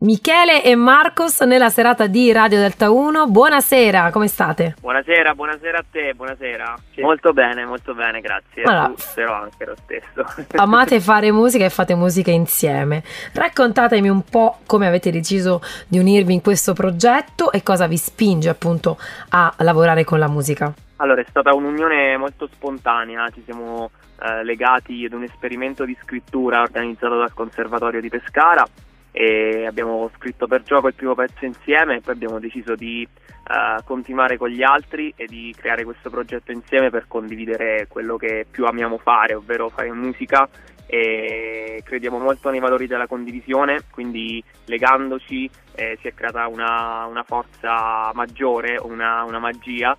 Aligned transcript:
Michele 0.00 0.62
e 0.62 0.74
Marcos 0.74 1.40
nella 1.40 1.70
serata 1.70 2.06
di 2.06 2.30
Radio 2.30 2.58
Delta 2.58 2.90
1. 2.90 3.28
Buonasera, 3.28 4.10
come 4.10 4.28
state? 4.28 4.74
Buonasera, 4.78 5.34
buonasera 5.34 5.78
a 5.78 5.84
te, 5.90 6.12
buonasera. 6.12 6.74
Sì. 6.92 7.00
Molto 7.00 7.32
bene, 7.32 7.64
molto 7.64 7.94
bene, 7.94 8.20
grazie. 8.20 8.62
Allora, 8.64 8.88
tu, 8.88 9.02
però 9.14 9.32
anche 9.32 9.64
lo 9.64 9.74
stesso. 9.82 10.22
Amate 10.60 11.00
fare 11.00 11.32
musica 11.32 11.64
e 11.64 11.70
fate 11.70 11.94
musica 11.94 12.30
insieme. 12.30 13.02
Raccontatemi 13.32 14.10
un 14.10 14.22
po' 14.22 14.58
come 14.66 14.86
avete 14.86 15.10
deciso 15.10 15.62
di 15.88 15.98
unirvi 15.98 16.34
in 16.34 16.42
questo 16.42 16.74
progetto 16.74 17.50
e 17.50 17.62
cosa 17.62 17.86
vi 17.86 17.96
spinge 17.96 18.50
appunto 18.50 18.98
a 19.30 19.50
lavorare 19.60 20.04
con 20.04 20.18
la 20.18 20.28
musica. 20.28 20.70
Allora, 20.96 21.22
è 21.22 21.26
stata 21.26 21.54
un'unione 21.54 22.18
molto 22.18 22.50
spontanea, 22.52 23.30
ci 23.30 23.40
siamo 23.46 23.90
eh, 24.20 24.44
legati 24.44 25.06
ad 25.06 25.14
un 25.14 25.22
esperimento 25.22 25.86
di 25.86 25.96
scrittura 26.02 26.60
organizzato 26.60 27.16
dal 27.16 27.32
Conservatorio 27.32 28.02
di 28.02 28.10
Pescara 28.10 28.62
abbiamo 29.66 30.10
scritto 30.16 30.46
per 30.46 30.62
gioco 30.62 30.88
il 30.88 30.94
primo 30.94 31.14
pezzo 31.14 31.44
insieme 31.44 31.96
e 31.96 32.00
poi 32.00 32.14
abbiamo 32.14 32.38
deciso 32.38 32.74
di 32.74 33.06
uh, 33.48 33.82
continuare 33.84 34.36
con 34.36 34.48
gli 34.50 34.62
altri 34.62 35.12
e 35.16 35.26
di 35.26 35.54
creare 35.56 35.84
questo 35.84 36.10
progetto 36.10 36.52
insieme 36.52 36.90
per 36.90 37.06
condividere 37.08 37.86
quello 37.88 38.16
che 38.16 38.46
più 38.50 38.66
amiamo 38.66 38.98
fare, 38.98 39.34
ovvero 39.34 39.68
fare 39.68 39.90
musica. 39.92 40.48
E 40.88 41.82
crediamo 41.82 42.18
molto 42.18 42.48
nei 42.50 42.60
valori 42.60 42.86
della 42.86 43.08
condivisione, 43.08 43.80
quindi 43.90 44.42
legandoci 44.66 45.50
eh, 45.74 45.98
si 46.00 46.06
è 46.06 46.14
creata 46.14 46.46
una, 46.46 47.06
una 47.06 47.24
forza 47.24 48.12
maggiore, 48.14 48.78
una, 48.80 49.24
una 49.24 49.40
magia 49.40 49.96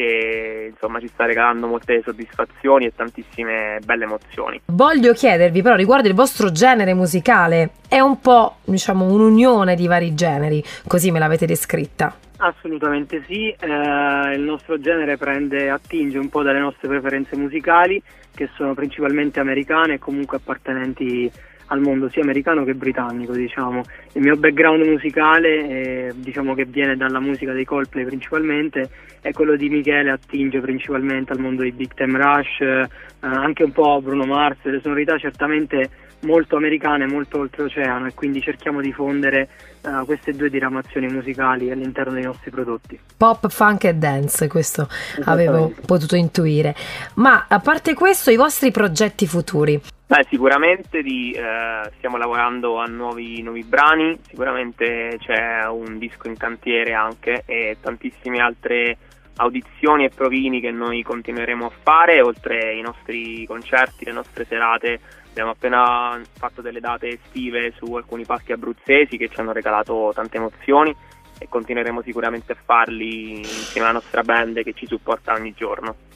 che 0.00 0.68
insomma 0.70 0.98
ci 0.98 1.08
sta 1.08 1.26
regalando 1.26 1.66
molte 1.66 2.00
soddisfazioni 2.02 2.86
e 2.86 2.92
tantissime 2.94 3.78
belle 3.84 4.04
emozioni. 4.04 4.60
Voglio 4.66 5.12
chiedervi 5.12 5.60
però 5.60 5.74
riguardo 5.74 6.08
il 6.08 6.14
vostro 6.14 6.50
genere 6.50 6.94
musicale, 6.94 7.72
è 7.86 8.00
un 8.00 8.18
po' 8.20 8.56
diciamo 8.64 9.04
un'unione 9.04 9.74
di 9.74 9.86
vari 9.86 10.14
generi, 10.14 10.64
così 10.86 11.10
me 11.10 11.18
l'avete 11.18 11.44
descritta. 11.44 12.14
Assolutamente 12.38 13.22
sì, 13.26 13.50
eh, 13.50 14.34
il 14.34 14.40
nostro 14.40 14.80
genere 14.80 15.18
prende, 15.18 15.68
attinge 15.68 16.16
un 16.16 16.30
po' 16.30 16.42
dalle 16.42 16.60
nostre 16.60 16.88
preferenze 16.88 17.36
musicali 17.36 18.02
che 18.34 18.48
sono 18.54 18.72
principalmente 18.72 19.40
americane 19.40 19.94
e 19.94 19.98
comunque 19.98 20.38
appartenenti 20.38 21.30
al 21.70 21.80
mondo 21.80 22.08
sia 22.08 22.22
americano 22.22 22.64
che 22.64 22.74
britannico, 22.74 23.32
diciamo. 23.32 23.82
Il 24.12 24.22
mio 24.22 24.36
background 24.36 24.84
musicale, 24.86 25.68
eh, 25.68 26.12
diciamo 26.14 26.54
che 26.54 26.64
viene 26.64 26.96
dalla 26.96 27.20
musica 27.20 27.52
dei 27.52 27.64
Coldplay 27.64 28.04
principalmente, 28.04 28.90
e 29.22 29.32
quello 29.32 29.56
di 29.56 29.68
Michele 29.68 30.10
attinge 30.10 30.60
principalmente 30.60 31.32
al 31.32 31.40
mondo 31.40 31.62
dei 31.62 31.72
Big 31.72 31.92
Time 31.94 32.18
Rush, 32.18 32.60
eh, 32.60 32.88
anche 33.20 33.62
un 33.62 33.72
po' 33.72 34.00
Bruno 34.02 34.24
Mars, 34.24 34.58
le 34.62 34.80
sonorità 34.80 35.18
certamente 35.18 35.90
molto 36.22 36.56
americane, 36.56 37.06
molto 37.06 37.38
oltreoceano 37.38 38.06
e 38.06 38.14
quindi 38.14 38.40
cerchiamo 38.40 38.80
di 38.80 38.92
fondere 38.92 39.48
uh, 39.82 40.04
queste 40.04 40.32
due 40.32 40.50
diramazioni 40.50 41.08
musicali 41.08 41.70
all'interno 41.70 42.12
dei 42.12 42.24
nostri 42.24 42.50
prodotti. 42.50 42.98
Pop, 43.16 43.48
funk 43.48 43.84
e 43.84 43.94
dance, 43.94 44.48
questo 44.48 44.88
avevo 45.24 45.72
potuto 45.86 46.16
intuire. 46.16 46.74
Ma 47.14 47.46
a 47.48 47.58
parte 47.60 47.94
questo, 47.94 48.30
i 48.30 48.36
vostri 48.36 48.70
progetti 48.70 49.26
futuri? 49.26 49.80
Beh, 50.10 50.26
sicuramente 50.28 51.02
di, 51.02 51.30
eh, 51.30 51.88
stiamo 51.98 52.16
lavorando 52.16 52.78
a 52.78 52.86
nuovi, 52.86 53.42
nuovi, 53.42 53.62
brani, 53.62 54.18
sicuramente 54.26 55.16
c'è 55.20 55.68
un 55.68 55.98
disco 55.98 56.26
in 56.26 56.36
cantiere 56.36 56.94
anche 56.94 57.44
e 57.46 57.76
tantissime 57.80 58.40
altre 58.40 58.96
audizioni 59.36 60.04
e 60.04 60.10
provini 60.10 60.60
che 60.60 60.72
noi 60.72 61.02
continueremo 61.02 61.66
a 61.66 61.70
fare, 61.82 62.20
oltre 62.20 62.70
ai 62.70 62.80
nostri 62.80 63.46
concerti, 63.46 64.04
le 64.04 64.12
nostre 64.12 64.44
serate. 64.46 65.00
Abbiamo 65.30 65.50
appena 65.50 66.20
fatto 66.32 66.60
delle 66.60 66.80
date 66.80 67.20
estive 67.22 67.72
su 67.76 67.94
alcuni 67.94 68.24
parchi 68.24 68.52
abruzzesi 68.52 69.16
che 69.16 69.28
ci 69.28 69.38
hanno 69.40 69.52
regalato 69.52 70.10
tante 70.12 70.38
emozioni 70.38 70.94
e 71.38 71.48
continueremo 71.48 72.02
sicuramente 72.02 72.52
a 72.52 72.56
farli 72.62 73.38
insieme 73.38 73.86
alla 73.86 73.98
nostra 73.98 74.22
band 74.22 74.62
che 74.62 74.74
ci 74.74 74.86
supporta 74.86 75.32
ogni 75.32 75.54
giorno. 75.56 76.09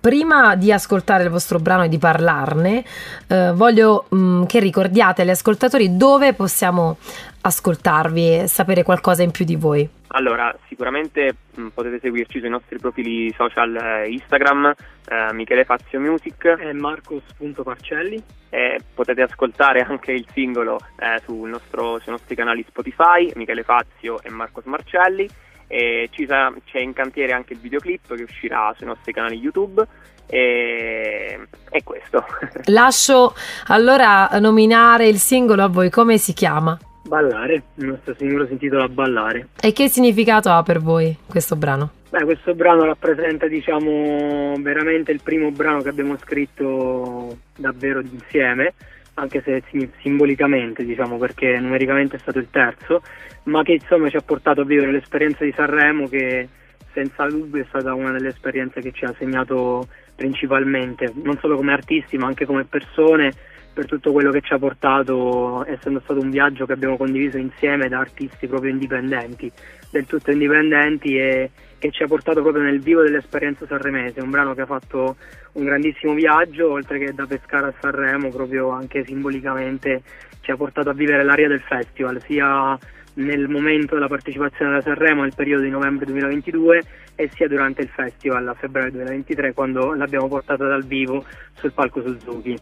Prima 0.00 0.54
di 0.56 0.72
ascoltare 0.72 1.24
il 1.24 1.30
vostro 1.30 1.58
brano 1.58 1.84
e 1.84 1.88
di 1.88 1.98
parlarne, 1.98 2.82
eh, 3.28 3.52
voglio 3.52 4.06
mh, 4.08 4.16
mm, 4.16 4.44
che 4.44 4.58
ricordiate 4.58 5.22
agli 5.22 5.30
ascoltatori 5.30 5.98
dove 5.98 6.32
possiamo 6.32 6.96
ascoltarvi 7.42 8.40
e 8.40 8.46
sapere 8.46 8.82
qualcosa 8.82 9.22
in 9.22 9.30
più 9.30 9.44
di 9.44 9.56
voi. 9.56 9.86
Allora, 10.08 10.56
sicuramente 10.68 11.36
mh, 11.54 11.60
mm, 11.60 11.66
potete 11.68 11.98
seguirci 12.00 12.40
sui 12.40 12.48
nostri 12.48 12.78
profili 12.78 13.30
social 13.36 13.76
eh, 13.76 14.08
Instagram, 14.08 14.72
eh, 15.06 15.32
Michele 15.34 15.64
Fazio 15.64 16.00
Music 16.00 16.56
e 16.58 16.72
Marcos.parcelli. 16.72 18.22
E 18.48 18.80
potete 18.94 19.20
ascoltare 19.20 19.80
anche 19.80 20.12
il 20.12 20.26
singolo 20.32 20.78
eh, 20.96 21.20
sul 21.24 21.50
nostro, 21.50 21.98
sui 21.98 22.12
nostri 22.12 22.34
canali 22.34 22.64
Spotify, 22.66 23.30
Michele 23.34 23.64
Fazio 23.64 24.22
e 24.22 24.30
Marcos 24.30 24.64
Marcelli 24.64 25.28
e 25.74 26.08
sa, 26.28 26.52
c'è 26.66 26.78
in 26.78 26.92
cantiere 26.92 27.32
anche 27.32 27.54
il 27.54 27.58
videoclip 27.58 28.14
che 28.14 28.22
uscirà 28.22 28.72
sui 28.76 28.86
nostri 28.86 29.12
canali 29.12 29.36
YouTube 29.36 29.84
e, 30.26 31.40
e 31.68 31.82
questo. 31.82 32.24
Lascio 32.66 33.34
allora 33.66 34.28
nominare 34.38 35.08
il 35.08 35.16
singolo 35.16 35.64
a 35.64 35.66
voi, 35.66 35.90
come 35.90 36.16
si 36.16 36.32
chiama? 36.32 36.78
Ballare, 37.02 37.62
il 37.74 37.86
nostro 37.86 38.14
singolo 38.16 38.46
si 38.46 38.52
intitola 38.52 38.88
Ballare. 38.88 39.48
E 39.60 39.72
che 39.72 39.88
significato 39.88 40.48
ha 40.48 40.62
per 40.62 40.80
voi 40.80 41.16
questo 41.26 41.56
brano? 41.56 41.90
Beh, 42.08 42.22
questo 42.22 42.54
brano 42.54 42.84
rappresenta, 42.84 43.48
diciamo, 43.48 44.54
veramente 44.60 45.10
il 45.10 45.22
primo 45.24 45.50
brano 45.50 45.82
che 45.82 45.88
abbiamo 45.88 46.16
scritto 46.18 47.36
davvero 47.56 48.00
insieme 48.00 48.74
anche 49.14 49.42
se 49.42 49.62
simbolicamente, 50.00 50.84
diciamo, 50.84 51.18
perché 51.18 51.58
numericamente 51.58 52.16
è 52.16 52.18
stato 52.18 52.38
il 52.38 52.48
terzo, 52.50 53.02
ma 53.44 53.62
che 53.62 53.72
insomma 53.72 54.08
ci 54.08 54.16
ha 54.16 54.22
portato 54.22 54.62
a 54.62 54.64
vivere 54.64 54.92
l'esperienza 54.92 55.44
di 55.44 55.52
Sanremo 55.54 56.08
che 56.08 56.48
senza 56.92 57.26
dubbio 57.26 57.62
è 57.62 57.66
stata 57.68 57.92
una 57.94 58.12
delle 58.12 58.28
esperienze 58.28 58.80
che 58.80 58.92
ci 58.92 59.04
ha 59.04 59.14
segnato 59.18 59.88
principalmente, 60.14 61.12
non 61.22 61.36
solo 61.38 61.56
come 61.56 61.72
artisti 61.72 62.16
ma 62.16 62.26
anche 62.26 62.46
come 62.46 62.64
persone, 62.64 63.32
per 63.74 63.86
tutto 63.86 64.12
quello 64.12 64.30
che 64.30 64.40
ci 64.40 64.52
ha 64.54 64.58
portato, 64.58 65.64
essendo 65.66 66.00
stato 66.04 66.20
un 66.20 66.30
viaggio 66.30 66.64
che 66.64 66.72
abbiamo 66.72 66.96
condiviso 66.96 67.36
insieme 67.38 67.88
da 67.88 67.98
artisti 67.98 68.46
proprio 68.46 68.70
indipendenti, 68.70 69.50
del 69.90 70.06
tutto 70.06 70.30
indipendenti 70.30 71.18
e 71.18 71.50
che 71.78 71.90
ci 71.90 72.04
ha 72.04 72.06
portato 72.06 72.40
proprio 72.40 72.62
nel 72.62 72.80
vivo 72.80 73.02
dell'esperienza 73.02 73.66
sanremese, 73.66 74.22
un 74.22 74.30
brano 74.30 74.54
che 74.54 74.62
ha 74.62 74.66
fatto 74.66 75.16
un 75.52 75.64
grandissimo 75.64 76.14
viaggio, 76.14 76.70
oltre 76.70 76.98
che 76.98 77.12
da 77.12 77.26
Pescara 77.26 77.66
a 77.66 77.74
Sanremo, 77.78 78.30
proprio 78.30 78.70
anche 78.70 79.04
simbolicamente 79.04 80.02
ci 80.40 80.52
ha 80.52 80.56
portato 80.56 80.90
a 80.90 80.94
vivere 80.94 81.24
l'aria 81.24 81.48
del 81.48 81.60
festival, 81.60 82.22
sia 82.22 82.78
nel 83.14 83.48
momento 83.48 83.94
della 83.94 84.08
partecipazione 84.08 84.70
alla 84.70 84.82
Sanremo 84.82 85.22
nel 85.22 85.34
periodo 85.34 85.62
di 85.62 85.70
novembre 85.70 86.06
2022 86.06 86.82
e 87.16 87.30
sia 87.34 87.48
durante 87.48 87.82
il 87.82 87.88
festival 87.88 88.46
a 88.48 88.54
febbraio 88.54 88.90
2023 88.92 89.52
quando 89.52 89.94
l'abbiamo 89.94 90.28
portata 90.28 90.66
dal 90.66 90.84
vivo 90.84 91.24
sul 91.54 91.72
palco 91.72 92.02
Suzuki. 92.02 92.56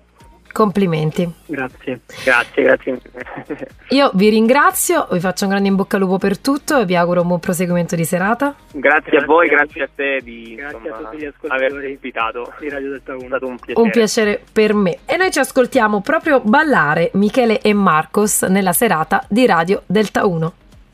Complimenti. 0.52 1.30
Grazie. 1.46 2.00
Grazie, 2.24 2.62
grazie. 2.62 3.00
Io 3.88 4.10
vi 4.14 4.28
ringrazio, 4.28 5.08
vi 5.10 5.20
faccio 5.20 5.44
un 5.44 5.50
grande 5.50 5.68
in 5.68 5.76
bocca 5.76 5.96
al 5.96 6.02
lupo 6.02 6.18
per 6.18 6.38
tutto 6.38 6.80
e 6.80 6.84
vi 6.84 6.94
auguro 6.94 7.22
un 7.22 7.28
buon 7.28 7.40
proseguimento 7.40 7.96
di 7.96 8.04
serata. 8.04 8.54
Grazie, 8.70 9.10
grazie 9.10 9.18
a 9.18 9.24
voi, 9.24 9.48
grazie 9.48 9.82
a 9.82 9.88
te 9.94 10.20
di 10.22 10.54
grazie 10.54 10.78
insomma, 10.78 10.96
a 10.96 11.10
tutti 11.10 11.16
gli 11.16 11.32
averci 11.48 11.90
invitato. 11.90 12.52
Di 12.58 12.68
Radio 12.68 12.90
Delta 12.90 13.14
1. 13.14 13.22
È 13.22 13.26
stato 13.26 13.46
un 13.46 13.56
piacere. 13.56 13.80
Un 13.80 13.90
piacere 13.90 14.42
per 14.52 14.74
me. 14.74 14.98
E 15.06 15.16
noi 15.16 15.30
ci 15.30 15.38
ascoltiamo 15.38 16.00
proprio 16.00 16.40
ballare 16.40 17.10
Michele 17.14 17.60
e 17.60 17.72
Marcos 17.72 18.42
nella 18.42 18.72
serata 18.72 19.24
di 19.28 19.46
Radio 19.46 19.82
Delta 19.86 20.26
1. 20.26 20.52